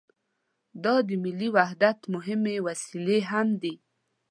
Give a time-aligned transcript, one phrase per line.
[0.83, 3.73] دا د ملي وحدت مهمې وسیلې هم دي.